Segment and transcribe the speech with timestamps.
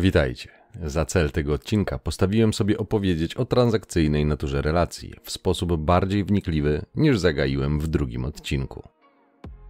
[0.00, 0.48] Witajcie.
[0.84, 6.84] Za cel tego odcinka postawiłem sobie opowiedzieć o transakcyjnej naturze relacji w sposób bardziej wnikliwy
[6.94, 8.88] niż zagaiłem w drugim odcinku.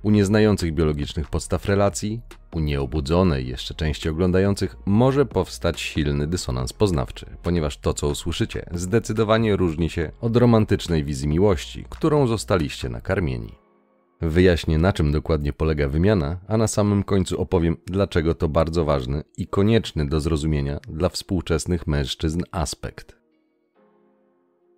[0.02, 2.20] U nieznających biologicznych podstaw relacji,
[2.54, 9.56] u nieobudzonej jeszcze części oglądających może powstać silny dysonans poznawczy, ponieważ to, co usłyszycie, zdecydowanie
[9.56, 13.65] różni się od romantycznej wizji miłości, którą zostaliście nakarmieni.
[14.20, 19.22] Wyjaśnię, na czym dokładnie polega wymiana, a na samym końcu opowiem, dlaczego to bardzo ważny
[19.36, 23.16] i konieczny do zrozumienia dla współczesnych mężczyzn aspekt.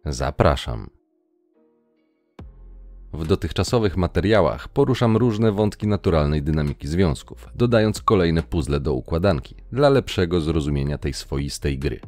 [0.04, 0.90] Zapraszam.
[3.12, 9.88] W dotychczasowych materiałach poruszam różne wątki naturalnej dynamiki związków, dodając kolejne puzzle do układanki dla
[9.88, 12.00] lepszego zrozumienia tej swoistej gry.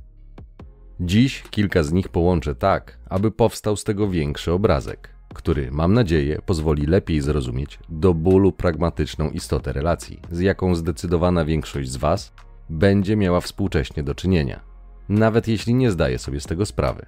[1.01, 6.39] Dziś kilka z nich połączę tak, aby powstał z tego większy obrazek, który, mam nadzieję,
[6.47, 12.33] pozwoli lepiej zrozumieć do bólu pragmatyczną istotę relacji, z jaką zdecydowana większość z Was
[12.71, 14.61] będzie miała współcześnie do czynienia,
[15.09, 17.07] nawet jeśli nie zdaje sobie z tego sprawy.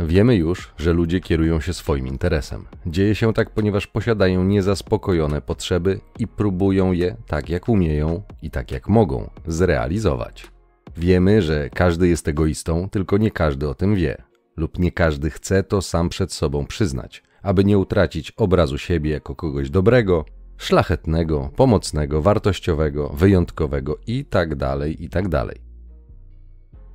[0.00, 2.64] Wiemy już, że ludzie kierują się swoim interesem.
[2.86, 8.70] Dzieje się tak, ponieważ posiadają niezaspokojone potrzeby i próbują je tak jak umieją i tak
[8.70, 10.50] jak mogą zrealizować.
[10.96, 14.22] Wiemy, że każdy jest egoistą, tylko nie każdy o tym wie,
[14.56, 19.34] lub nie każdy chce to sam przed sobą przyznać, aby nie utracić obrazu siebie jako
[19.34, 20.24] kogoś dobrego,
[20.56, 24.76] szlachetnego, pomocnego, wartościowego, wyjątkowego itd.
[24.98, 25.46] itd.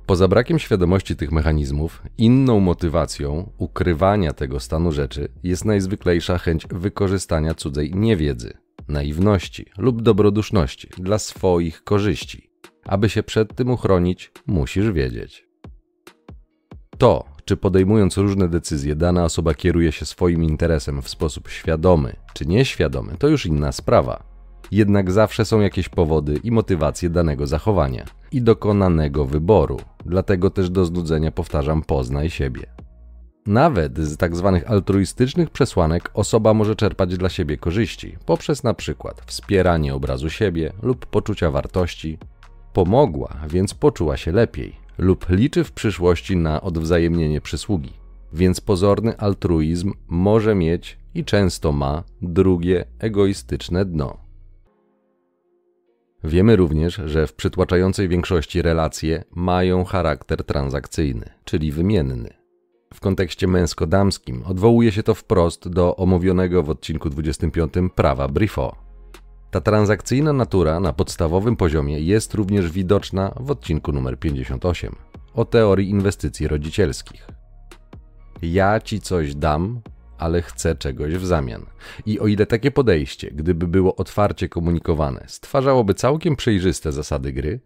[0.06, 7.54] Poza brakiem świadomości tych mechanizmów, inną motywacją ukrywania tego stanu rzeczy jest najzwyklejsza chęć wykorzystania
[7.54, 8.52] cudzej niewiedzy,
[8.88, 12.50] naiwności lub dobroduszności dla swoich korzyści.
[12.84, 15.46] Aby się przed tym uchronić, musisz wiedzieć.
[16.98, 22.46] To, czy podejmując różne decyzje, dana osoba kieruje się swoim interesem w sposób świadomy czy
[22.46, 24.22] nieświadomy, to już inna sprawa.
[24.70, 29.76] Jednak zawsze są jakieś powody i motywacje danego zachowania i dokonanego wyboru,
[30.06, 32.66] dlatego też do znudzenia powtarzam poznaj siebie.
[33.46, 39.22] Nawet z tak zwanych altruistycznych przesłanek osoba może czerpać dla siebie korzyści poprzez na przykład
[39.26, 42.18] wspieranie obrazu siebie lub poczucia wartości.
[42.72, 47.92] Pomogła, więc poczuła się lepiej, lub liczy w przyszłości na odwzajemnienie przysługi.
[48.32, 54.16] Więc pozorny altruizm może mieć i często ma drugie egoistyczne dno.
[56.24, 62.34] Wiemy również, że w przytłaczającej większości relacje mają charakter transakcyjny, czyli wymienny.
[62.94, 68.91] W kontekście męsko-damskim odwołuje się to wprost do omówionego w odcinku 25 prawa Brifo.
[69.52, 74.96] Ta transakcyjna natura na podstawowym poziomie jest również widoczna w odcinku numer 58
[75.34, 77.26] o teorii inwestycji rodzicielskich.
[78.42, 79.80] Ja ci coś dam,
[80.18, 81.66] ale chcę czegoś w zamian.
[82.06, 87.60] I o ile takie podejście, gdyby było otwarcie komunikowane, stwarzałoby całkiem przejrzyste zasady gry,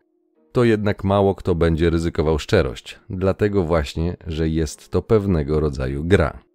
[0.52, 6.45] to jednak mało kto będzie ryzykował szczerość, dlatego właśnie, że jest to pewnego rodzaju gra.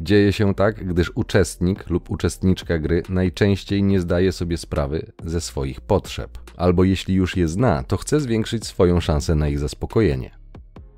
[0.00, 5.80] Dzieje się tak, gdyż uczestnik lub uczestniczka gry najczęściej nie zdaje sobie sprawy ze swoich
[5.80, 10.30] potrzeb, albo jeśli już je zna, to chce zwiększyć swoją szansę na ich zaspokojenie.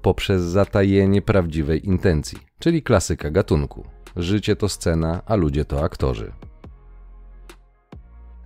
[0.03, 3.85] Poprzez zatajenie prawdziwej intencji, czyli klasyka gatunku.
[4.17, 6.33] Życie to scena, a ludzie to aktorzy.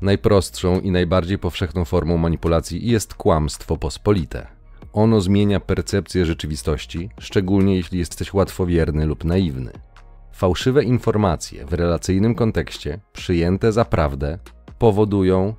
[0.00, 4.46] Najprostszą i najbardziej powszechną formą manipulacji jest kłamstwo pospolite.
[4.92, 9.72] Ono zmienia percepcję rzeczywistości, szczególnie jeśli jesteś łatwowierny lub naiwny.
[10.34, 14.38] Fałszywe informacje w relacyjnym kontekście, przyjęte za prawdę,
[14.78, 15.54] powodują,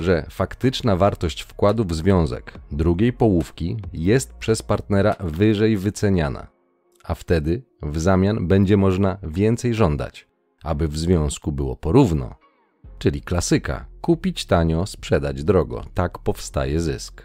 [0.00, 6.46] że faktyczna wartość wkładu w związek drugiej połówki jest przez partnera wyżej wyceniana,
[7.04, 10.28] a wtedy w zamian będzie można więcej żądać,
[10.62, 12.34] aby w związku było porówno.
[12.98, 15.84] Czyli klasyka: kupić tanio, sprzedać drogo.
[15.94, 17.22] Tak powstaje zysk.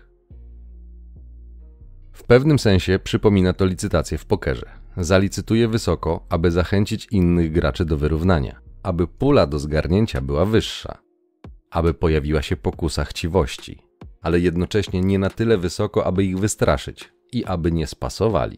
[2.12, 4.66] W pewnym sensie przypomina to licytację w pokerze.
[4.98, 10.98] Zalicytuję wysoko, aby zachęcić innych graczy do wyrównania, aby pula do zgarnięcia była wyższa,
[11.72, 13.82] aby pojawiła się pokusa chciwości,
[14.22, 18.58] ale jednocześnie nie na tyle wysoko, aby ich wystraszyć i aby nie spasowali.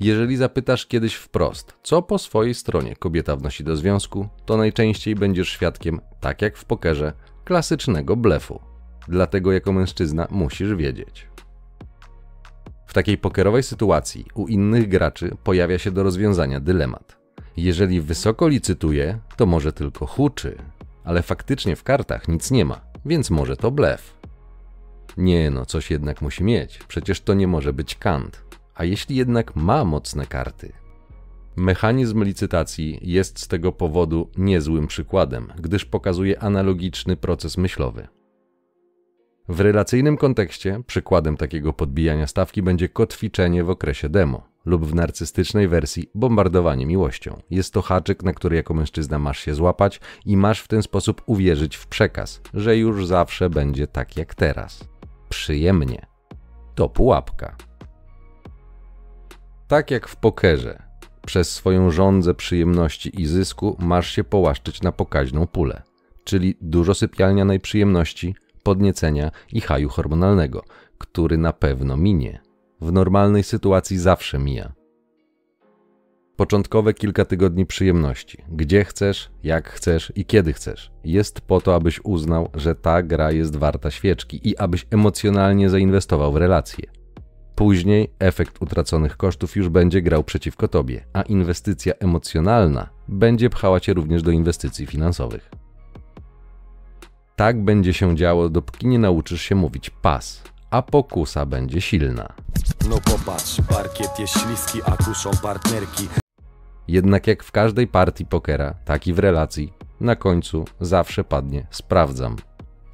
[0.00, 5.48] Jeżeli zapytasz kiedyś wprost, co po swojej stronie kobieta wnosi do związku, to najczęściej będziesz
[5.48, 7.12] świadkiem, tak jak w pokerze,
[7.44, 8.60] klasycznego blefu.
[9.08, 11.28] Dlatego jako mężczyzna musisz wiedzieć.
[12.94, 17.16] Takiej pokerowej sytuacji u innych graczy pojawia się do rozwiązania dylemat.
[17.56, 20.56] Jeżeli wysoko licytuje, to może tylko huczy,
[21.04, 24.18] ale faktycznie w kartach nic nie ma, więc może to blef.
[25.16, 28.44] Nie no, coś jednak musi mieć, przecież to nie może być kant.
[28.74, 30.72] A jeśli jednak ma mocne karty?
[31.56, 38.08] Mechanizm licytacji jest z tego powodu niezłym przykładem, gdyż pokazuje analogiczny proces myślowy.
[39.48, 45.68] W relacyjnym kontekście przykładem takiego podbijania stawki będzie kotwiczenie w okresie demo lub w narcystycznej
[45.68, 47.42] wersji bombardowanie miłością.
[47.50, 51.22] Jest to haczyk, na który jako mężczyzna masz się złapać i masz w ten sposób
[51.26, 54.88] uwierzyć w przekaz, że już zawsze będzie tak jak teraz.
[55.28, 56.06] Przyjemnie.
[56.74, 57.56] To pułapka.
[59.68, 60.82] Tak jak w pokerze,
[61.26, 65.82] przez swoją żądzę przyjemności i zysku masz się połaszczyć na pokaźną pulę,
[66.24, 70.64] czyli dużo sypialnianej przyjemności, podniecenia i haju hormonalnego,
[70.98, 72.40] który na pewno minie.
[72.80, 74.72] W normalnej sytuacji zawsze mija.
[76.36, 82.00] Początkowe kilka tygodni przyjemności, gdzie chcesz, jak chcesz i kiedy chcesz, jest po to, abyś
[82.04, 86.86] uznał, że ta gra jest warta świeczki i abyś emocjonalnie zainwestował w relacje.
[87.54, 93.94] Później efekt utraconych kosztów już będzie grał przeciwko tobie, a inwestycja emocjonalna będzie pchała cię
[93.94, 95.50] również do inwestycji finansowych.
[97.36, 102.28] Tak będzie się działo, dopóki nie nauczysz się mówić pas, a pokusa będzie silna.
[102.88, 106.08] No popatrz, parkiet jest śliski, a kuszą partnerki.
[106.88, 112.36] Jednak jak w każdej partii pokera, tak i w relacji, na końcu zawsze padnie sprawdzam.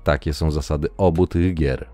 [0.04, 1.88] Takie są zasady obu tych gier.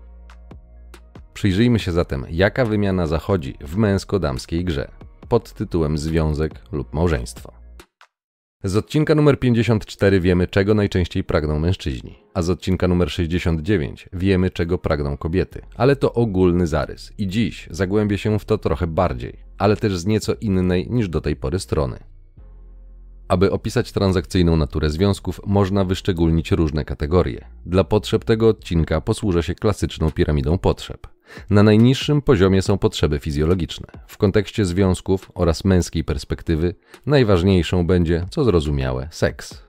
[1.33, 4.91] Przyjrzyjmy się zatem, jaka wymiana zachodzi w męsko-damskiej grze
[5.29, 7.66] pod tytułem Związek lub Małżeństwo.
[8.63, 14.49] Z odcinka numer 54 wiemy, czego najczęściej pragną mężczyźni, a z odcinka numer 69 wiemy,
[14.49, 15.61] czego pragną kobiety.
[15.75, 20.05] Ale to ogólny zarys i dziś zagłębię się w to trochę bardziej, ale też z
[20.05, 21.99] nieco innej niż do tej pory strony.
[23.27, 27.47] Aby opisać transakcyjną naturę związków, można wyszczególnić różne kategorie.
[27.65, 31.16] Dla potrzeb tego odcinka posłużę się klasyczną piramidą potrzeb.
[31.49, 33.87] Na najniższym poziomie są potrzeby fizjologiczne.
[34.07, 36.75] W kontekście związków oraz męskiej perspektywy
[37.05, 39.63] najważniejszą będzie, co zrozumiałe, seks,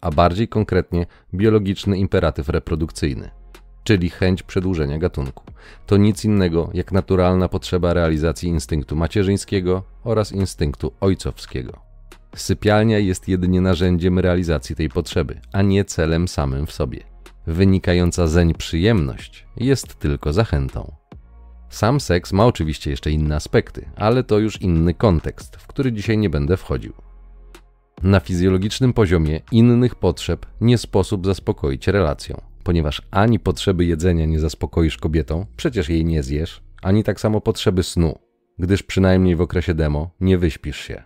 [0.00, 3.30] a bardziej konkretnie biologiczny imperatyw reprodukcyjny,
[3.84, 5.44] czyli chęć przedłużenia gatunku.
[5.86, 11.80] To nic innego jak naturalna potrzeba realizacji instynktu macierzyńskiego oraz instynktu ojcowskiego.
[12.36, 17.11] Sypialnia jest jedynie narzędziem realizacji tej potrzeby, a nie celem samym w sobie.
[17.46, 20.92] Wynikająca zeń przyjemność jest tylko zachętą.
[21.68, 26.18] Sam seks ma oczywiście jeszcze inne aspekty, ale to już inny kontekst, w który dzisiaj
[26.18, 26.92] nie będę wchodził.
[28.02, 34.96] Na fizjologicznym poziomie innych potrzeb nie sposób zaspokoić relacją, ponieważ ani potrzeby jedzenia nie zaspokoisz
[34.96, 38.18] kobietą, przecież jej nie zjesz, ani tak samo potrzeby snu,
[38.58, 41.02] gdyż przynajmniej w okresie demo nie wyśpisz się.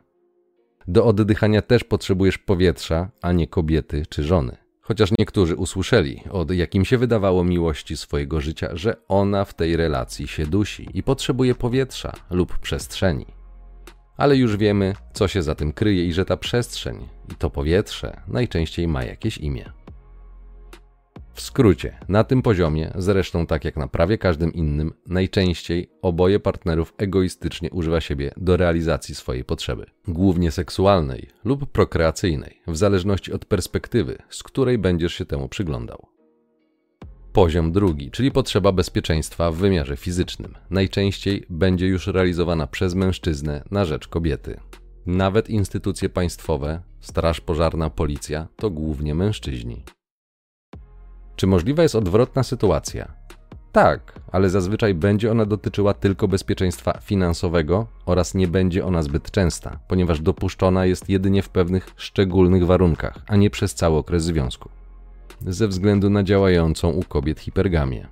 [0.88, 4.65] Do oddychania też potrzebujesz powietrza, a nie kobiety czy żony.
[4.86, 10.28] Chociaż niektórzy usłyszeli od jakim się wydawało miłości swojego życia, że ona w tej relacji
[10.28, 13.26] się dusi i potrzebuje powietrza lub przestrzeni.
[14.16, 18.20] Ale już wiemy, co się za tym kryje i że ta przestrzeń i to powietrze
[18.28, 19.72] najczęściej ma jakieś imię.
[21.36, 26.94] W skrócie, na tym poziomie, zresztą tak jak na prawie każdym innym, najczęściej oboje partnerów
[26.98, 34.18] egoistycznie używa siebie do realizacji swojej potrzeby, głównie seksualnej lub prokreacyjnej, w zależności od perspektywy,
[34.30, 36.06] z której będziesz się temu przyglądał.
[37.32, 43.84] Poziom drugi, czyli potrzeba bezpieczeństwa w wymiarze fizycznym, najczęściej będzie już realizowana przez mężczyznę na
[43.84, 44.60] rzecz kobiety.
[45.06, 49.84] Nawet instytucje państwowe, straż pożarna, policja to głównie mężczyźni.
[51.36, 53.12] Czy możliwa jest odwrotna sytuacja?
[53.72, 59.78] Tak, ale zazwyczaj będzie ona dotyczyła tylko bezpieczeństwa finansowego oraz nie będzie ona zbyt częsta,
[59.88, 64.68] ponieważ dopuszczona jest jedynie w pewnych szczególnych warunkach, a nie przez cały okres związku.
[65.40, 68.06] Ze względu na działającą u kobiet hipergamię.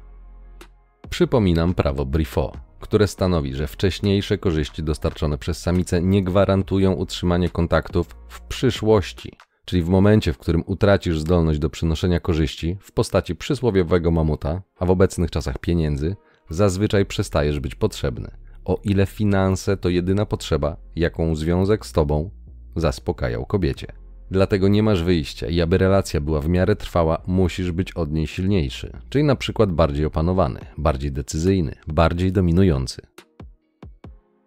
[1.11, 8.07] Przypominam prawo Briffaut, które stanowi, że wcześniejsze korzyści dostarczone przez samicę nie gwarantują utrzymania kontaktów
[8.29, 14.11] w przyszłości czyli w momencie, w którym utracisz zdolność do przynoszenia korzyści w postaci przysłowiowego
[14.11, 16.17] mamuta, a w obecnych czasach pieniędzy,
[16.51, 18.31] zazwyczaj przestajesz być potrzebny.
[18.65, 22.31] O ile finanse to jedyna potrzeba, jaką związek z tobą
[22.77, 23.87] zaspokajał kobiecie.
[24.31, 28.27] Dlatego nie masz wyjścia i aby relacja była w miarę trwała, musisz być od niej
[28.27, 33.03] silniejszy, czyli na przykład bardziej opanowany, bardziej decyzyjny, bardziej dominujący.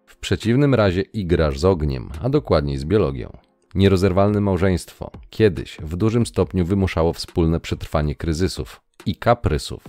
[0.06, 3.47] W przeciwnym razie igrasz z ogniem, a dokładniej z biologią.
[3.76, 9.84] Nierozerwalne małżeństwo kiedyś w dużym stopniu wymuszało wspólne przetrwanie kryzysów i kaprysów,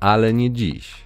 [0.00, 1.04] ale nie dziś.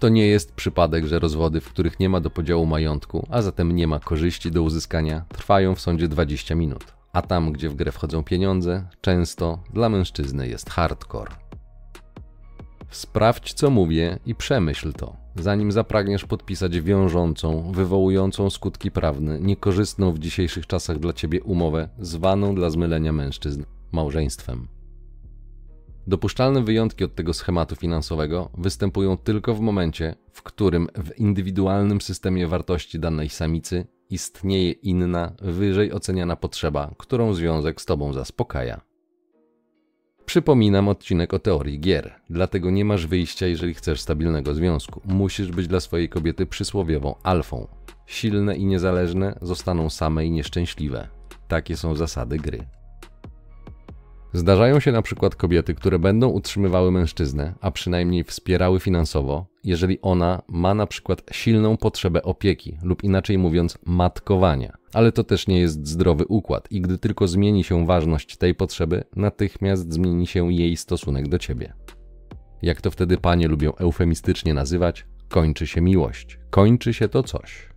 [0.00, 3.76] To nie jest przypadek, że rozwody, w których nie ma do podziału majątku, a zatem
[3.76, 7.92] nie ma korzyści do uzyskania, trwają w sądzie 20 minut, a tam, gdzie w grę
[7.92, 11.32] wchodzą pieniądze, często dla mężczyzny jest hardcore.
[12.90, 20.18] Sprawdź, co mówię i przemyśl to, zanim zapragniesz podpisać wiążącą, wywołującą skutki prawne, niekorzystną w
[20.18, 24.68] dzisiejszych czasach dla ciebie umowę, zwaną dla zmylenia mężczyzn małżeństwem.
[26.06, 32.46] Dopuszczalne wyjątki od tego schematu finansowego występują tylko w momencie, w którym w indywidualnym systemie
[32.46, 38.87] wartości danej samicy istnieje inna, wyżej oceniana potrzeba, którą związek z tobą zaspokaja.
[40.28, 45.00] Przypominam odcinek o teorii gier, dlatego nie masz wyjścia, jeżeli chcesz stabilnego związku.
[45.04, 47.66] Musisz być dla swojej kobiety przysłowiową alfą.
[48.06, 51.08] Silne i niezależne zostaną same i nieszczęśliwe.
[51.48, 52.58] Takie są zasady gry.
[54.32, 60.42] Zdarzają się na przykład kobiety, które będą utrzymywały mężczyznę, a przynajmniej wspierały finansowo, jeżeli ona
[60.48, 64.77] ma na przykład silną potrzebę opieki lub inaczej mówiąc matkowania.
[64.92, 69.04] Ale to też nie jest zdrowy układ i gdy tylko zmieni się ważność tej potrzeby,
[69.16, 71.72] natychmiast zmieni się jej stosunek do ciebie.
[72.62, 77.68] Jak to wtedy panie lubią eufemistycznie nazywać, kończy się miłość, kończy się to coś.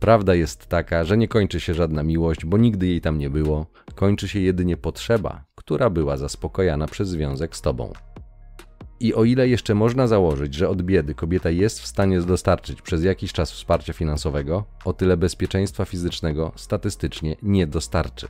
[0.00, 3.66] Prawda jest taka, że nie kończy się żadna miłość, bo nigdy jej tam nie było,
[3.94, 7.92] kończy się jedynie potrzeba, która była zaspokojana przez związek z tobą.
[9.00, 13.04] I o ile jeszcze można założyć, że od biedy kobieta jest w stanie dostarczyć przez
[13.04, 18.28] jakiś czas wsparcia finansowego, o tyle bezpieczeństwa fizycznego statystycznie nie dostarczy.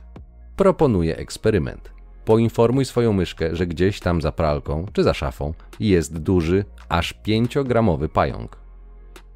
[0.55, 1.91] Proponuję eksperyment.
[2.25, 8.07] Poinformuj swoją myszkę, że gdzieś tam za pralką czy za szafą jest duży, aż 5-gramowy
[8.09, 8.57] pająk.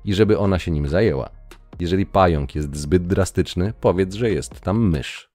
[0.05, 1.29] I żeby ona się nim zajęła.
[1.79, 5.30] Jeżeli pająk jest zbyt drastyczny, powiedz, że jest tam mysz.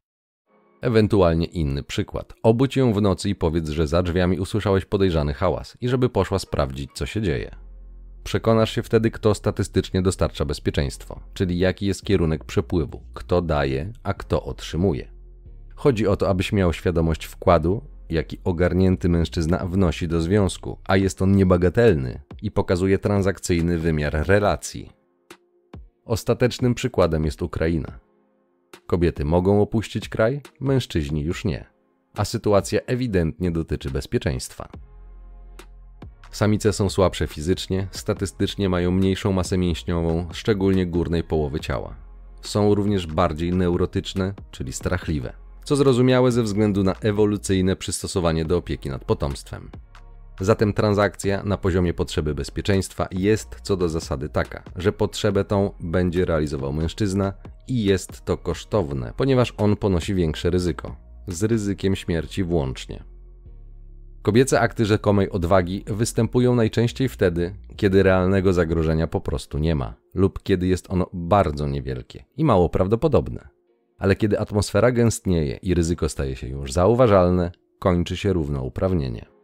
[0.86, 2.34] Ewentualnie inny przykład.
[2.42, 6.38] Obudź ją w nocy i powiedz, że za drzwiami usłyszałeś podejrzany hałas i żeby poszła
[6.38, 7.56] sprawdzić, co się dzieje.
[8.24, 14.14] Przekonasz się wtedy, kto statystycznie dostarcza bezpieczeństwo, czyli jaki jest kierunek przepływu, kto daje, a
[14.14, 15.08] kto otrzymuje.
[15.74, 21.22] Chodzi o to, abyś miał świadomość wkładu, jaki ogarnięty mężczyzna wnosi do związku, a jest
[21.22, 24.92] on niebagatelny i pokazuje transakcyjny wymiar relacji.
[26.04, 28.05] Ostatecznym przykładem jest Ukraina.
[28.86, 31.66] Kobiety mogą opuścić kraj, mężczyźni już nie.
[32.16, 34.68] A sytuacja ewidentnie dotyczy bezpieczeństwa.
[36.30, 41.96] Samice są słabsze fizycznie, statystycznie mają mniejszą masę mięśniową, szczególnie górnej połowy ciała.
[42.42, 45.32] Są również bardziej neurotyczne, czyli strachliwe,
[45.64, 49.70] co zrozumiałe ze względu na ewolucyjne przystosowanie do opieki nad potomstwem.
[50.40, 56.24] Zatem transakcja na poziomie potrzeby bezpieczeństwa jest co do zasady taka, że potrzebę tą będzie
[56.24, 57.32] realizował mężczyzna
[57.68, 60.96] i jest to kosztowne, ponieważ on ponosi większe ryzyko,
[61.28, 63.04] z ryzykiem śmierci włącznie.
[64.22, 70.42] Kobiece akty rzekomej odwagi występują najczęściej wtedy, kiedy realnego zagrożenia po prostu nie ma, lub
[70.42, 73.48] kiedy jest ono bardzo niewielkie i mało prawdopodobne.
[73.98, 79.35] Ale kiedy atmosfera gęstnieje i ryzyko staje się już zauważalne, kończy się równouprawnienie.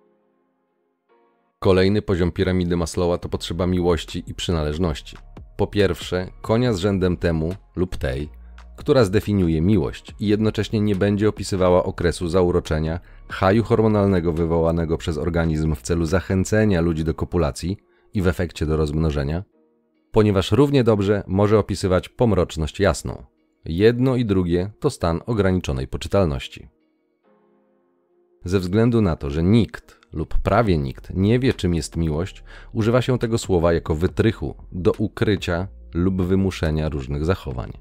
[1.63, 5.17] Kolejny poziom piramidy Maslowa to potrzeba miłości i przynależności.
[5.57, 8.29] Po pierwsze, konia z rzędem temu lub tej,
[8.77, 15.75] która zdefiniuje miłość i jednocześnie nie będzie opisywała okresu zauroczenia, haju hormonalnego wywołanego przez organizm
[15.75, 17.77] w celu zachęcenia ludzi do kopulacji
[18.15, 19.45] i w efekcie do rozmnożenia,
[20.13, 23.25] ponieważ równie dobrze może opisywać pomroczność jasną.
[23.65, 26.69] Jedno i drugie to stan ograniczonej poczytalności.
[28.45, 33.03] Ze względu na to, że nikt lub prawie nikt nie wie, czym jest miłość, używa
[33.03, 37.73] się tego słowa jako wytrychu do ukrycia lub wymuszenia różnych zachowań.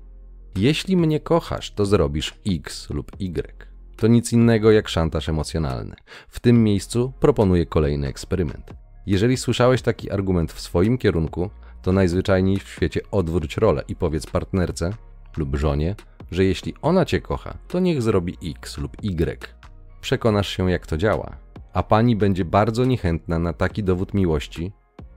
[0.56, 3.68] Jeśli mnie kochasz, to zrobisz X lub Y.
[3.96, 5.96] To nic innego jak szantaż emocjonalny.
[6.28, 8.74] W tym miejscu proponuję kolejny eksperyment.
[9.06, 11.50] Jeżeli słyszałeś taki argument w swoim kierunku,
[11.82, 14.94] to najzwyczajniej w świecie odwróć rolę i powiedz partnerce
[15.38, 15.96] lub żonie,
[16.32, 19.56] że jeśli ona cię kocha, to niech zrobi X lub Y.
[20.02, 21.38] Przekonasz się, jak to działa,
[21.74, 24.72] a pani będzie bardzo niechętna na taki dowód miłości.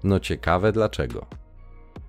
[0.04, 1.26] No ciekawe dlaczego.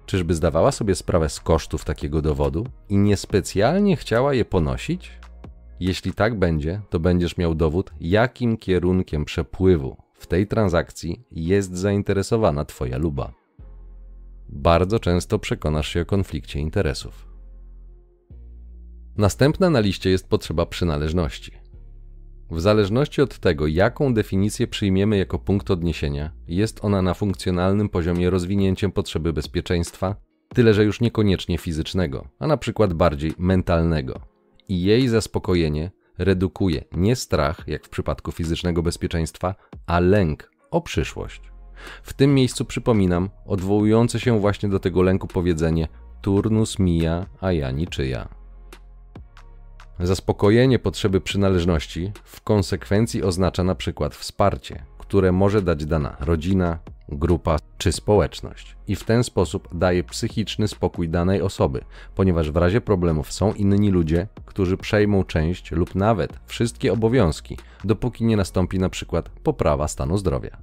[0.06, 5.12] Czyżby zdawała sobie sprawę z kosztów takiego dowodu i niespecjalnie chciała je ponosić?
[5.80, 12.66] Jeśli tak będzie, to będziesz miał dowód, jakim kierunkiem przepływu w tej transakcji jest zainteresowana
[12.66, 13.34] Twoja luba.
[14.50, 17.28] Bardzo często przekonasz się o konflikcie interesów.
[19.18, 21.52] Następna na liście jest potrzeba przynależności.
[22.52, 28.30] W zależności od tego, jaką definicję przyjmiemy jako punkt odniesienia, jest ona na funkcjonalnym poziomie
[28.30, 30.16] rozwinięciem potrzeby bezpieczeństwa,
[30.54, 34.20] tyle że już niekoniecznie fizycznego, a na przykład bardziej mentalnego.
[34.70, 39.56] I jej zaspokojenie redukuje nie strach, jak w przypadku fizycznego bezpieczeństwa,
[39.88, 41.42] a lęk o przyszłość.
[42.04, 45.88] W tym miejscu przypominam odwołujące się właśnie do tego lęku powiedzenie
[46.22, 48.35] turnus mija, a ja niczyja.
[50.00, 57.58] Zaspokojenie potrzeby przynależności w konsekwencji oznacza na przykład wsparcie, które może dać dana rodzina, grupa
[57.78, 61.82] czy społeczność i w ten sposób daje psychiczny spokój danej osoby,
[62.16, 68.26] ponieważ w razie problemów są inni ludzie, którzy przejmą część lub nawet wszystkie obowiązki, dopóki
[68.26, 70.58] nie nastąpi na przykład poprawa stanu zdrowia.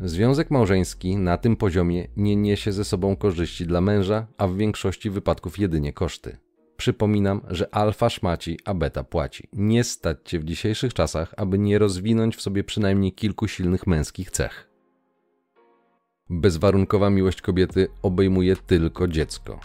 [0.00, 5.10] Związek małżeński na tym poziomie nie niesie ze sobą korzyści dla męża, a w większości
[5.10, 6.49] wypadków jedynie koszty.
[6.80, 9.48] Przypominam, że alfa szmaci, a beta płaci.
[9.52, 14.30] Nie stać cię w dzisiejszych czasach, aby nie rozwinąć w sobie przynajmniej kilku silnych męskich
[14.30, 14.70] cech.
[16.30, 19.60] Bezwarunkowa miłość kobiety obejmuje tylko dziecko.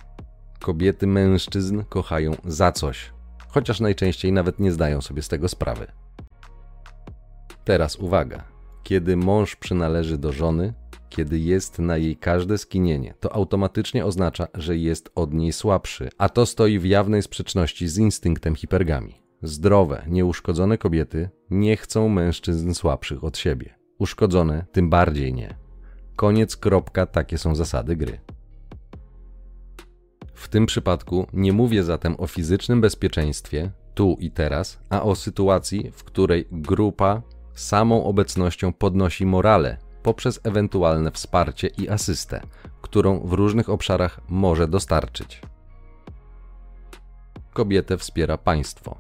[0.60, 3.14] Kobiety mężczyzn kochają za coś,
[3.48, 5.88] chociaż najczęściej nawet nie zdają sobie z tego sprawy.
[7.66, 8.44] Teraz uwaga.
[8.84, 10.74] Kiedy mąż przynależy do żony,
[11.16, 16.30] kiedy jest na jej każde skinienie, to automatycznie oznacza, że jest od niej słabszy, a
[16.30, 19.22] to stoi w jawnej sprzeczności z instynktem hipergami.
[19.42, 23.74] Zdrowe, nieuszkodzone kobiety nie chcą mężczyzn słabszych od siebie.
[24.00, 25.56] Uszkodzone tym bardziej nie.
[26.16, 28.20] Koniec, kropka, takie są zasady gry.
[30.34, 35.92] W tym przypadku nie mówię zatem o fizycznym bezpieczeństwie, tu i teraz, a o sytuacji,
[35.92, 37.22] w której grupa
[37.54, 42.42] samą obecnością podnosi morale poprzez ewentualne wsparcie i asystę,
[42.82, 45.42] którą w różnych obszarach może dostarczyć.
[47.54, 48.98] Kobietę wspiera państwo.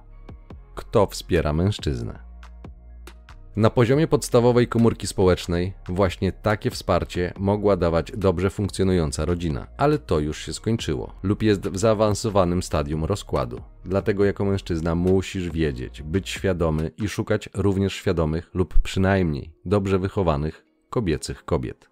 [0.75, 2.19] Kto wspiera mężczyznę?
[3.55, 10.19] Na poziomie podstawowej komórki społecznej właśnie takie wsparcie mogła dawać dobrze funkcjonująca rodzina, ale to
[10.19, 13.61] już się skończyło lub jest w zaawansowanym stadium rozkładu.
[13.85, 20.64] Dlatego jako mężczyzna musisz wiedzieć, być świadomy i szukać również świadomych lub przynajmniej dobrze wychowanych
[20.95, 21.89] kobiecych kobiet.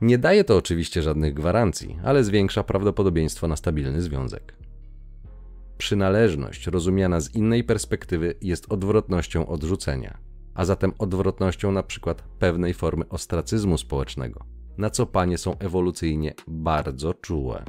[0.00, 4.56] Nie daje to oczywiście żadnych gwarancji, ale zwiększa prawdopodobieństwo na stabilny związek.
[5.78, 13.08] Przynależność rozumiana z innej perspektywy jest odwrotnością odrzucenia a zatem odwrotnością na przykład pewnej formy
[13.08, 14.44] ostracyzmu społecznego,
[14.78, 17.64] na co panie są ewolucyjnie bardzo czułe.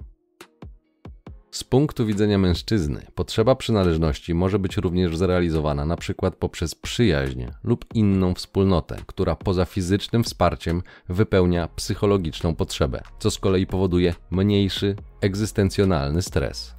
[1.58, 7.86] Z punktu widzenia mężczyzny, potrzeba przynależności może być również zrealizowana na przykład poprzez przyjaźń lub
[7.94, 16.22] inną wspólnotę, która poza fizycznym wsparciem wypełnia psychologiczną potrzebę, co z kolei powoduje mniejszy egzystencjonalny
[16.22, 16.76] stres.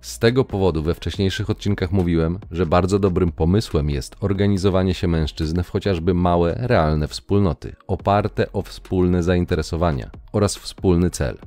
[0.00, 5.62] Z tego powodu we wcześniejszych odcinkach mówiłem, że bardzo dobrym pomysłem jest organizowanie się mężczyzn
[5.62, 11.38] w chociażby małe, realne wspólnoty, oparte o wspólne zainteresowania oraz wspólny cel.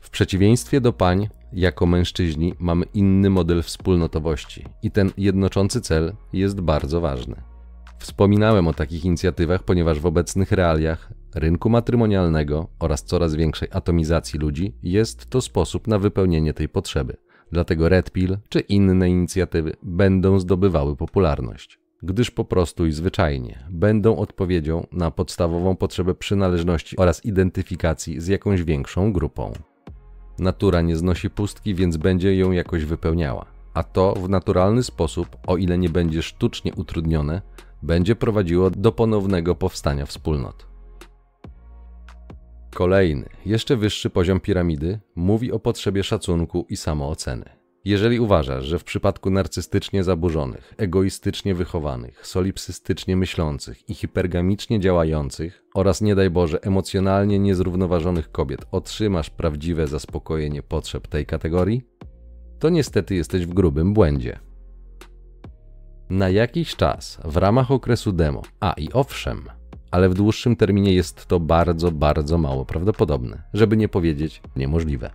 [0.00, 6.60] W przeciwieństwie do pań, jako mężczyźni mamy inny model wspólnotowości i ten jednoczący cel jest
[6.60, 7.36] bardzo ważny.
[7.98, 14.74] Wspominałem o takich inicjatywach, ponieważ w obecnych realiach rynku matrymonialnego oraz coraz większej atomizacji ludzi
[14.82, 17.16] jest to sposób na wypełnienie tej potrzeby.
[17.52, 24.16] Dlatego Red Pill czy inne inicjatywy będą zdobywały popularność, gdyż po prostu i zwyczajnie będą
[24.16, 29.52] odpowiedzią na podstawową potrzebę przynależności oraz identyfikacji z jakąś większą grupą.
[30.38, 35.56] Natura nie znosi pustki, więc będzie ją jakoś wypełniała, a to w naturalny sposób, o
[35.56, 37.42] ile nie będzie sztucznie utrudnione,
[37.82, 40.66] będzie prowadziło do ponownego powstania wspólnot.
[42.74, 47.55] Kolejny, jeszcze wyższy poziom piramidy mówi o potrzebie szacunku i samooceny.
[47.86, 56.00] Jeżeli uważasz, że w przypadku narcystycznie zaburzonych, egoistycznie wychowanych, solipsystycznie myślących i hipergamicznie działających oraz
[56.00, 61.82] nie daj Boże emocjonalnie niezrównoważonych kobiet otrzymasz prawdziwe zaspokojenie potrzeb tej kategorii,
[62.58, 64.38] to niestety jesteś w grubym błędzie.
[66.10, 69.42] Na jakiś czas w ramach okresu demo, a i owszem,
[69.90, 75.10] ale w dłuższym terminie jest to bardzo, bardzo mało prawdopodobne, żeby nie powiedzieć niemożliwe.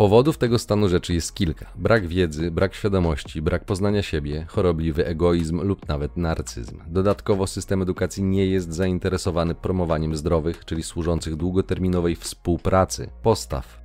[0.00, 5.60] Powodów tego stanu rzeczy jest kilka: brak wiedzy, brak świadomości, brak poznania siebie, chorobliwy egoizm
[5.62, 6.78] lub nawet narcyzm.
[6.86, 13.80] Dodatkowo system edukacji nie jest zainteresowany promowaniem zdrowych, czyli służących długoterminowej współpracy, postaw.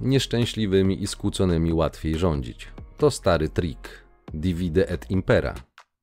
[0.00, 2.68] Nieszczęśliwymi i skłóconymi łatwiej rządzić.
[2.98, 4.04] To stary trik.
[4.32, 5.54] Divide et impera.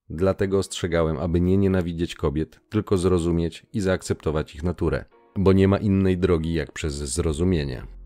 [0.10, 5.06] Dlatego ostrzegałem, aby nie nienawidzieć kobiet, tylko zrozumieć i zaakceptować ich naturę,
[5.36, 8.01] bo nie ma innej drogi jak przez zrozumienie.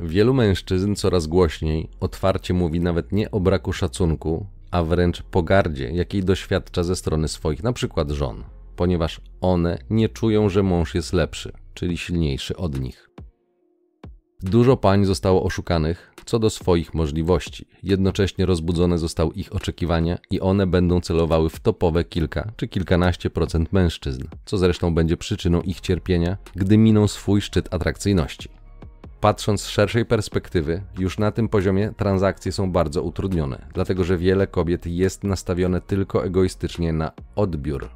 [0.00, 6.24] Wielu mężczyzn coraz głośniej otwarcie mówi nawet nie o braku szacunku, a wręcz pogardzie, jakiej
[6.24, 8.44] doświadcza ze strony swoich, przykład żon,
[8.76, 13.10] ponieważ one nie czują, że mąż jest lepszy, czyli silniejszy od nich.
[14.42, 17.66] Dużo pań zostało oszukanych co do swoich możliwości.
[17.82, 23.72] Jednocześnie rozbudzone zostały ich oczekiwania i one będą celowały w topowe kilka czy kilkanaście procent
[23.72, 28.48] mężczyzn, co zresztą będzie przyczyną ich cierpienia, gdy miną swój szczyt atrakcyjności.
[29.24, 34.46] Patrząc z szerszej perspektywy, już na tym poziomie transakcje są bardzo utrudnione, dlatego że wiele
[34.46, 37.90] kobiet jest nastawione tylko egoistycznie na odbiór,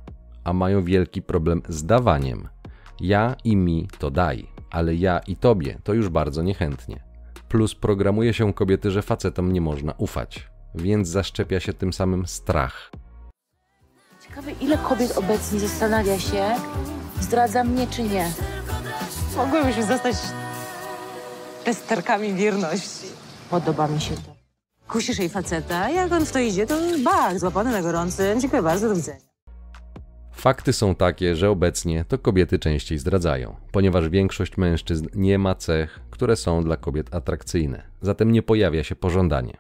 [0.44, 2.48] a mają wielki problem z dawaniem.
[3.00, 7.00] Ja i mi to daj, ale ja i tobie to już bardzo niechętnie.
[7.48, 12.90] Plus programuje się kobiety, że facetom nie można ufać, więc zaszczepia się tym samym strach.
[14.28, 16.44] Ciekawe, ile kobiet obecnie zastanawia się,
[17.20, 18.30] zdradza mnie czy nie.
[19.36, 20.16] Mogłybyśmy zostać
[21.68, 23.06] testerkami wierności.
[23.50, 24.36] Podoba mi się to.
[24.88, 28.36] Kusisz jej faceta, jak on w to idzie, to bach, złapany na gorący.
[28.40, 29.28] Dziękuję bardzo, do widzenia.
[30.32, 36.00] Fakty są takie, że obecnie to kobiety częściej zdradzają, ponieważ większość mężczyzn nie ma cech,
[36.10, 39.56] które są dla kobiet atrakcyjne, zatem nie pojawia się pożądanie.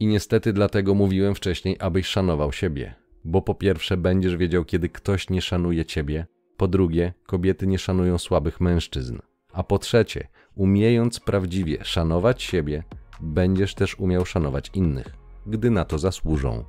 [0.00, 5.30] I niestety dlatego mówiłem wcześniej, abyś szanował siebie, bo po pierwsze będziesz wiedział, kiedy ktoś
[5.30, 9.18] nie szanuje ciebie, po drugie, kobiety nie szanują słabych mężczyzn,
[9.52, 12.82] a po trzecie, umiejąc prawdziwie szanować siebie,
[13.20, 15.16] będziesz też umiał szanować innych,
[15.46, 16.64] gdy na to zasłużą.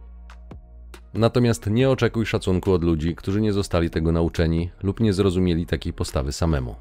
[1.14, 5.94] Natomiast nie oczekuj szacunku od ludzi, którzy nie zostali tego nauczeni lub nie zrozumieli takiej
[5.94, 6.76] postawy samemu.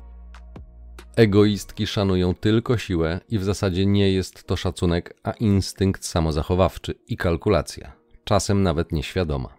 [1.16, 7.16] Egoistki szanują tylko siłę i w zasadzie nie jest to szacunek, a instynkt samozachowawczy i
[7.16, 7.92] kalkulacja,
[8.24, 9.56] czasem nawet nieświadoma.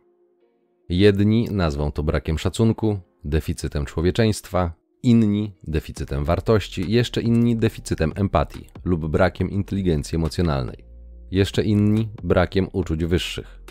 [0.90, 9.08] Jedni nazwą to brakiem szacunku, deficytem człowieczeństwa, inni deficytem wartości, jeszcze inni deficytem empatii lub
[9.08, 10.86] brakiem inteligencji emocjonalnej,
[11.32, 13.62] jeszcze inni brakiem uczuć wyższych.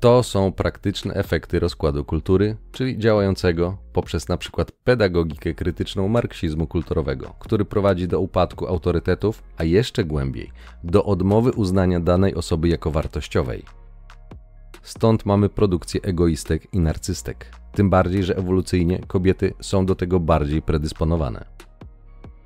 [0.00, 7.64] To są praktyczne efekty rozkładu kultury, czyli działającego poprzez przykład pedagogikę krytyczną marksizmu kulturowego, który
[7.64, 10.50] prowadzi do upadku autorytetów, a jeszcze głębiej
[10.84, 13.79] do odmowy uznania danej osoby jako wartościowej.
[14.82, 17.46] Stąd mamy produkcję egoistek i narcystek.
[17.72, 21.44] Tym bardziej, że ewolucyjnie kobiety są do tego bardziej predysponowane.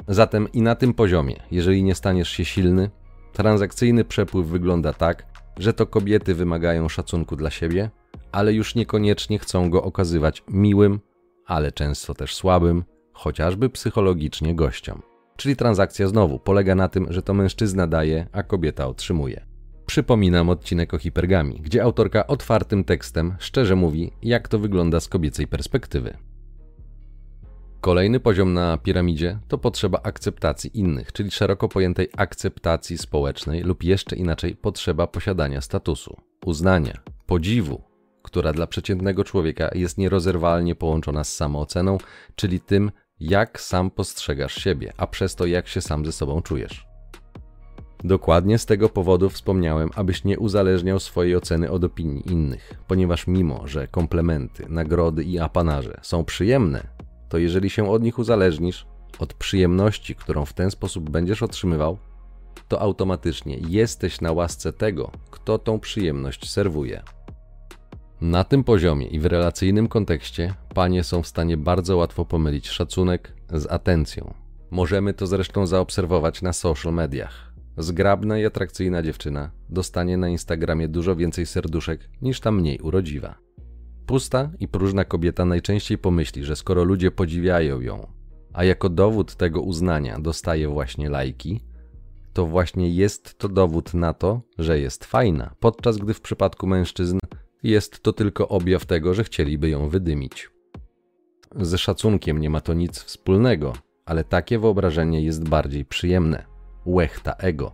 [0.09, 2.91] Zatem i na tym poziomie, jeżeli nie staniesz się silny,
[3.33, 5.27] transakcyjny przepływ wygląda tak,
[5.59, 7.91] że to kobiety wymagają szacunku dla siebie,
[8.33, 11.01] ale już niekoniecznie chcą go okazywać miłym,
[11.47, 15.03] ale często też słabym, chociażby psychologicznie gościom.
[15.37, 19.54] Czyli transakcja znowu polega na tym, że to mężczyzna daje, a kobieta otrzymuje.
[19.87, 25.47] Przypominam odcinek o hipergami, gdzie autorka otwartym tekstem szczerze mówi, jak to wygląda z kobiecej
[25.47, 26.17] perspektywy.
[27.81, 34.17] Kolejny poziom na piramidzie to potrzeba akceptacji innych, czyli szeroko pojętej akceptacji społecznej lub jeszcze
[34.17, 36.17] inaczej potrzeba posiadania statusu,
[36.47, 37.83] uznania, podziwu,
[38.23, 41.99] która dla przeciętnego człowieka jest nierozerwalnie połączona z samooceną,
[42.37, 46.94] czyli tym, jak sam postrzegasz siebie, a przez to jak się sam ze sobą czujesz.
[48.05, 53.67] Dokładnie z tego powodu wspomniałem, abyś nie uzależniał swojej oceny od opinii innych, ponieważ mimo,
[53.67, 56.87] że komplementy, nagrody i apanarze są przyjemne,
[57.29, 58.87] to jeżeli się od nich uzależnisz,
[59.19, 61.99] od przyjemności, którą w ten sposób będziesz otrzymywał,
[62.69, 67.03] to automatycznie jesteś na łasce tego, kto tą przyjemność serwuje.
[68.21, 73.33] Na tym poziomie i w relacyjnym kontekście panie są w stanie bardzo łatwo pomylić szacunek
[73.53, 74.35] z atencją.
[74.71, 77.54] Możemy to zresztą zaobserwować na social mediach.
[77.79, 83.39] Zgrabna i atrakcyjna dziewczyna dostanie na Instagramie dużo więcej serduszek niż ta mniej urodziwa.
[84.07, 88.07] Pusta i próżna kobieta najczęściej pomyśli, że skoro ludzie podziwiają ją,
[88.53, 91.61] a jako dowód tego uznania dostaje właśnie lajki,
[92.33, 97.19] to właśnie jest to dowód na to, że jest fajna, podczas gdy w przypadku mężczyzn
[97.63, 100.51] jest to tylko objaw tego, że chcieliby ją wydymić.
[101.61, 103.73] Z szacunkiem nie ma to nic wspólnego,
[104.05, 106.54] ale takie wyobrażenie jest bardziej przyjemne
[106.87, 107.73] łechta ego,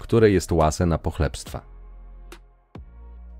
[0.00, 1.60] które jest łasę na pochlebstwa.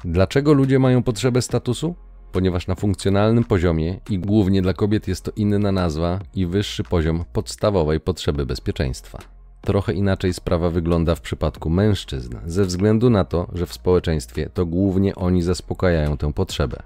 [0.05, 1.95] Dlaczego ludzie mają potrzebę statusu?
[2.33, 7.25] Ponieważ na funkcjonalnym poziomie i głównie dla kobiet jest to inna nazwa i wyższy poziom
[7.33, 9.19] podstawowej potrzeby bezpieczeństwa.
[9.61, 14.67] Trochę inaczej sprawa wygląda w przypadku mężczyzn, ze względu na to, że w społeczeństwie to
[14.67, 16.83] głównie oni zaspokajają tę potrzebę.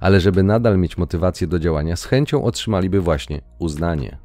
[0.00, 4.18] Ale żeby nadal mieć motywację do działania, z chęcią otrzymaliby właśnie uznanie,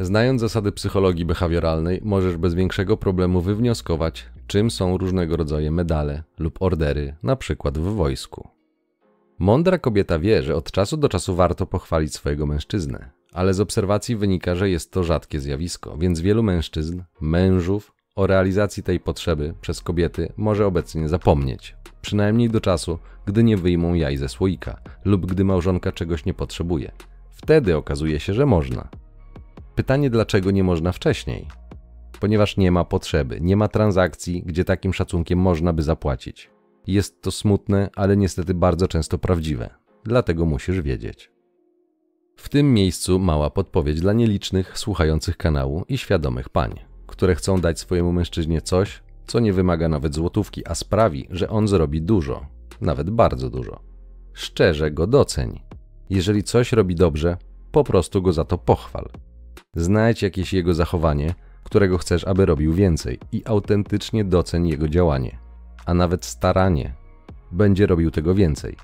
[0.00, 6.62] Znając zasady psychologii behawioralnej, możesz bez większego problemu wywnioskować, czym są różnego rodzaju medale lub
[6.62, 8.48] ordery, na przykład w wojsku.
[9.38, 14.16] Mądra kobieta wie, że od czasu do czasu warto pochwalić swojego mężczyznę, ale z obserwacji
[14.16, 19.80] wynika, że jest to rzadkie zjawisko, więc wielu mężczyzn, mężów, o realizacji tej potrzeby przez
[19.80, 25.44] kobiety może obecnie zapomnieć, przynajmniej do czasu, gdy nie wyjmą jaj ze słoika lub gdy
[25.44, 26.92] małżonka czegoś nie potrzebuje.
[27.30, 28.88] Wtedy okazuje się, że można.
[29.78, 31.48] Pytanie, dlaczego nie można wcześniej?
[32.20, 36.50] Ponieważ nie ma potrzeby, nie ma transakcji, gdzie takim szacunkiem można by zapłacić.
[36.86, 39.70] Jest to smutne, ale niestety bardzo często prawdziwe.
[40.04, 41.30] Dlatego musisz wiedzieć.
[42.36, 46.74] W tym miejscu mała podpowiedź dla nielicznych słuchających kanału i świadomych pań,
[47.06, 51.68] które chcą dać swojemu mężczyźnie coś, co nie wymaga nawet złotówki, a sprawi, że on
[51.68, 52.46] zrobi dużo,
[52.80, 53.80] nawet bardzo dużo.
[54.32, 55.60] szczerze go doceń.
[56.10, 57.36] Jeżeli coś robi dobrze,
[57.72, 59.08] po prostu go za to pochwal.
[59.76, 65.38] Znajdź jakieś jego zachowanie, którego chcesz, aby robił więcej i autentycznie doceń jego działanie,
[65.86, 66.94] a nawet staranie
[67.52, 68.76] będzie robił tego więcej.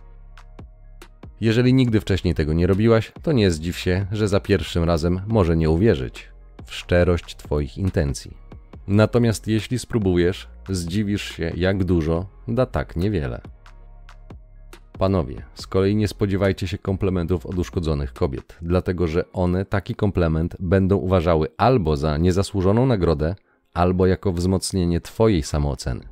[1.40, 5.56] Jeżeli nigdy wcześniej tego nie robiłaś, to nie zdziw się, że za pierwszym razem może
[5.56, 6.28] nie uwierzyć
[6.64, 8.36] w szczerość Twoich intencji.
[8.88, 13.40] Natomiast jeśli spróbujesz, zdziwisz się, jak dużo da tak niewiele.
[14.98, 20.56] Panowie, z kolei nie spodziewajcie się komplementów od uszkodzonych kobiet, dlatego że one taki komplement
[20.60, 23.34] będą uważały albo za niezasłużoną nagrodę,
[23.72, 26.08] albo jako wzmocnienie Twojej samooceny.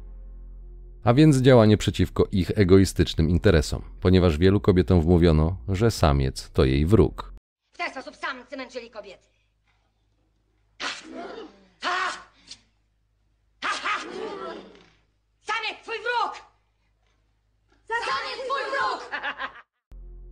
[1.05, 6.87] A więc działanie przeciwko ich egoistycznym interesom, ponieważ wielu kobietom wmówiono, że samiec to jej
[6.87, 7.35] wróg.
[7.75, 9.27] W ten sposób samcy męczyli kobiety.
[15.43, 16.52] Samiec twój wróg!
[18.01, 18.63] Twój!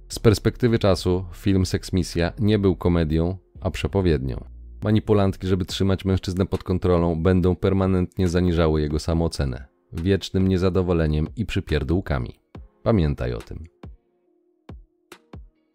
[0.08, 4.44] Z perspektywy czasu film Seksmisja nie był komedią, a przepowiednią.
[4.84, 12.40] Manipulantki, żeby trzymać mężczyznę pod kontrolą, będą permanentnie zaniżały jego samoocenę, wiecznym niezadowoleniem i przypierdółkami.
[12.82, 13.64] Pamiętaj o tym.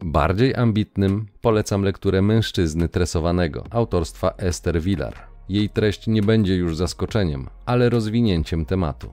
[0.03, 5.13] Bardziej ambitnym polecam lekturę Mężczyzny Tresowanego autorstwa Esther Villar.
[5.49, 9.09] Jej treść nie będzie już zaskoczeniem, ale rozwinięciem tematu.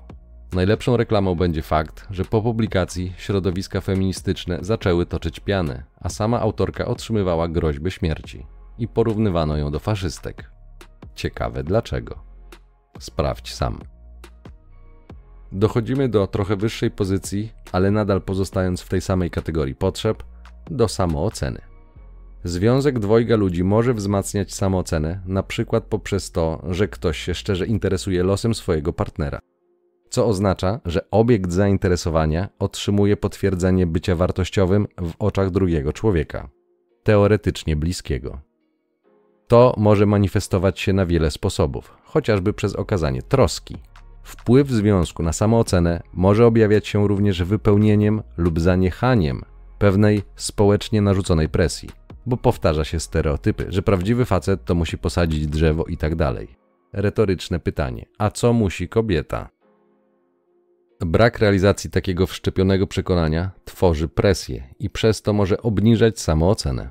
[0.52, 6.86] Najlepszą reklamą będzie fakt, że po publikacji środowiska feministyczne zaczęły toczyć pianę, a sama autorka
[6.86, 8.46] otrzymywała groźby śmierci
[8.78, 10.50] i porównywano ją do faszystek.
[11.14, 12.24] Ciekawe dlaczego.
[12.98, 13.78] Sprawdź sam.
[15.52, 20.22] Dochodzimy do trochę wyższej pozycji, ale nadal pozostając w tej samej kategorii potrzeb,
[20.70, 21.60] do samooceny.
[22.44, 28.22] Związek dwojga ludzi może wzmacniać samoocenę, na przykład poprzez to, że ktoś się szczerze interesuje
[28.22, 29.38] losem swojego partnera.
[30.12, 36.48] Co oznacza, że obiekt zainteresowania otrzymuje potwierdzenie bycia wartościowym w oczach drugiego człowieka,
[37.02, 38.40] teoretycznie bliskiego.
[39.48, 43.76] To może manifestować się na wiele sposobów, chociażby przez okazanie troski.
[44.22, 49.42] Wpływ związku na samoocenę może objawiać się również wypełnieniem lub zaniechaniem
[49.78, 51.88] pewnej społecznie narzuconej presji,
[52.26, 56.48] bo powtarza się stereotypy, że prawdziwy facet to musi posadzić drzewo i tak dalej.
[56.92, 59.61] Retoryczne pytanie: a co musi kobieta?
[61.06, 66.90] Brak realizacji takiego wszczepionego przekonania tworzy presję i przez to może obniżać samoocenę.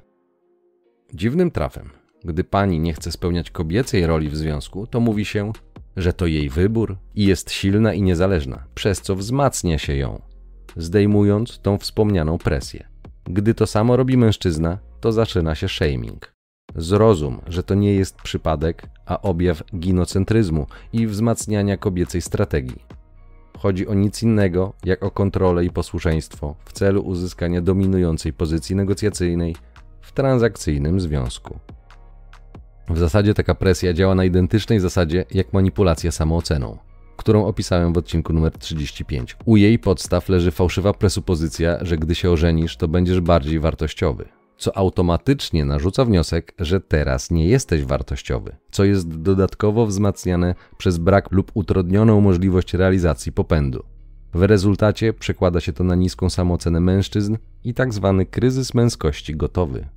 [1.14, 1.90] Dziwnym trafem,
[2.24, 5.52] gdy pani nie chce spełniać kobiecej roli w związku, to mówi się,
[5.98, 10.22] że to jej wybór i jest silna i niezależna, przez co wzmacnia się ją,
[10.76, 12.88] zdejmując tą wspomnianą presję.
[13.24, 16.34] Gdy to samo robi mężczyzna, to zaczyna się shaming.
[16.76, 23.01] Zrozum, że to nie jest przypadek, a objaw ginocentryzmu i wzmacniania kobiecej strategii.
[23.62, 29.56] Chodzi o nic innego, jak o kontrolę i posłuszeństwo w celu uzyskania dominującej pozycji negocjacyjnej
[30.02, 31.60] w transakcyjnym związku.
[32.90, 36.78] W zasadzie taka presja działa na identycznej zasadzie jak manipulacja samooceną,
[37.18, 39.38] którą opisałem w odcinku numer 35.
[39.46, 44.30] U jej podstaw leży fałszywa presupozycja, że gdy się ożenisz, to będziesz bardziej wartościowy,
[44.62, 51.32] co automatycznie narzuca wniosek, że teraz nie jesteś wartościowy, co jest dodatkowo wzmacniane przez brak
[51.32, 53.84] lub utrudnioną możliwość realizacji popędu.
[54.34, 59.88] W rezultacie przekłada się to na niską samoocenę mężczyzn i tak zwany kryzys męskości gotowy.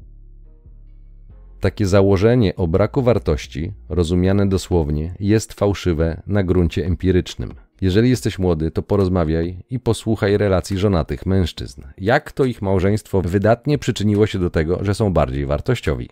[1.60, 7.54] Takie założenie o braku wartości, rozumiane dosłownie, jest fałszywe na gruncie empirycznym.
[7.84, 11.82] Jeżeli jesteś młody, to porozmawiaj i posłuchaj relacji żonatych mężczyzn.
[11.98, 16.08] Jak to ich małżeństwo wydatnie przyczyniło się do tego, że są bardziej wartościowi.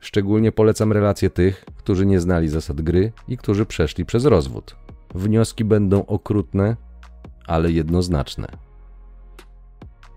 [0.00, 4.76] Szczególnie polecam relacje tych, którzy nie znali zasad gry i którzy przeszli przez rozwód.
[5.14, 6.76] Wnioski będą okrutne,
[7.46, 8.48] ale jednoznaczne.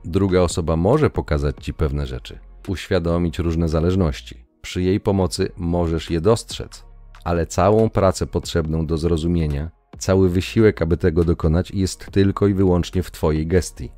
[0.06, 4.45] Druga osoba może pokazać ci pewne rzeczy, uświadomić różne zależności.
[4.62, 6.86] Przy jej pomocy możesz je dostrzec,
[7.23, 13.04] ale całą pracę potrzebną do zrozumienia, cały wysiłek, aby tego dokonać, jest tylko i wyłącznie
[13.04, 13.91] w Twojej gestii.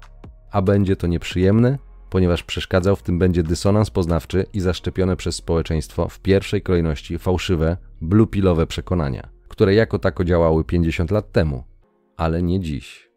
[0.51, 1.77] A będzie to nieprzyjemne,
[2.10, 7.77] ponieważ przeszkadzał w tym będzie dysonans poznawczy i zaszczepione przez społeczeństwo w pierwszej kolejności fałszywe,
[8.01, 11.63] blupilowe przekonania, które jako tako działały 50 lat temu,
[12.17, 13.10] ale nie dziś.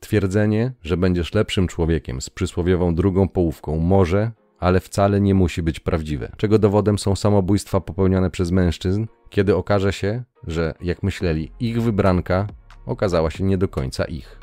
[0.00, 5.80] Twierdzenie, że będziesz lepszym człowiekiem z przysłowiową drugą połówką może ale wcale nie musi być
[5.80, 11.82] prawdziwe, czego dowodem są samobójstwa popełnione przez mężczyzn, kiedy okaże się, że jak myśleli, ich
[11.82, 12.46] wybranka
[12.86, 14.40] okazała się nie do końca ich.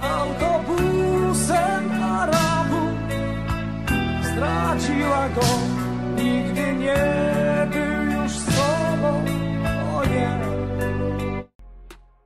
[0.00, 2.86] Autobusem Arabu
[4.22, 5.40] straciła go,
[6.16, 9.24] nigdy nie był już sobą,
[9.96, 10.38] o nie.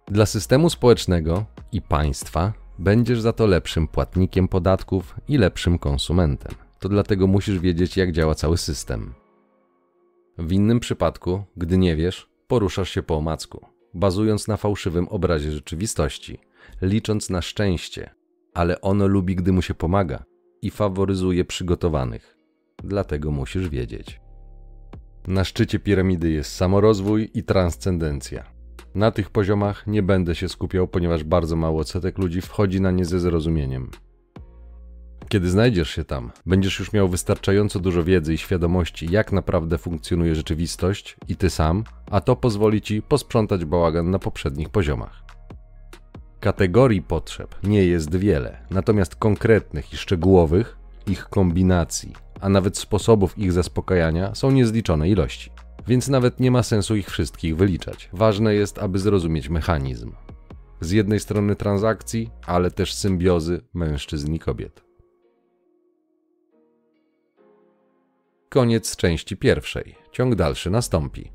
[0.07, 6.53] Dla systemu społecznego i państwa Będziesz za to lepszym płatnikiem podatków i lepszym konsumentem.
[6.79, 9.15] To dlatego musisz wiedzieć, jak działa cały system.
[10.39, 16.39] W innym przypadku, gdy nie wiesz, poruszasz się po omacku, bazując na fałszywym obrazie rzeczywistości,
[16.83, 18.11] licząc na szczęście,
[18.55, 20.25] ale ono lubi, gdy mu się pomaga
[20.63, 22.37] i faworyzuje przygotowanych.
[22.85, 24.21] Dlatego musisz wiedzieć.
[25.27, 28.45] Na szczycie piramidy jest samorozwój i transcendencja.
[28.95, 33.05] Na tych poziomach nie będę się skupiał, ponieważ bardzo mało odsetek ludzi wchodzi na nie
[33.05, 33.91] ze zrozumieniem.
[35.29, 40.35] Kiedy znajdziesz się tam, będziesz już miał wystarczająco dużo wiedzy i świadomości, jak naprawdę funkcjonuje
[40.35, 45.23] rzeczywistość i ty sam, a to pozwoli ci posprzątać bałagan na poprzednich poziomach.
[46.41, 53.53] Kategorii potrzeb nie jest wiele, natomiast konkretnych i szczegółowych, ich kombinacji, a nawet sposobów ich
[53.53, 55.51] zaspokajania są niezliczone ilości.
[55.89, 58.11] Więc nawet nie ma sensu ich wszystkich wyliczać.
[58.13, 60.13] Ważne jest, aby zrozumieć mechanizm.
[60.81, 64.82] Z jednej strony transakcji, ale też symbiozy mężczyzn i kobiet.
[68.53, 69.95] Koniec części pierwszej.
[70.13, 71.31] Ciąg dalszy nastąpi.